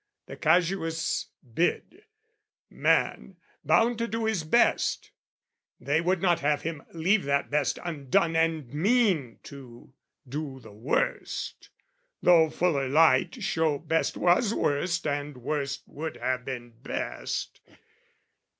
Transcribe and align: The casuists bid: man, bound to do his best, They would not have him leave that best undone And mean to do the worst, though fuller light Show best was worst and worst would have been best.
The 0.25 0.35
casuists 0.35 1.27
bid: 1.53 2.05
man, 2.71 3.37
bound 3.63 3.99
to 3.99 4.07
do 4.07 4.25
his 4.25 4.43
best, 4.43 5.11
They 5.79 6.01
would 6.01 6.23
not 6.23 6.39
have 6.39 6.63
him 6.63 6.81
leave 6.91 7.23
that 7.25 7.51
best 7.51 7.77
undone 7.83 8.35
And 8.35 8.73
mean 8.73 9.37
to 9.43 9.93
do 10.27 10.59
the 10.59 10.71
worst, 10.73 11.69
though 12.19 12.49
fuller 12.49 12.89
light 12.89 13.43
Show 13.43 13.77
best 13.77 14.17
was 14.17 14.55
worst 14.55 15.05
and 15.05 15.37
worst 15.37 15.83
would 15.85 16.17
have 16.17 16.45
been 16.45 16.71
best. 16.81 17.61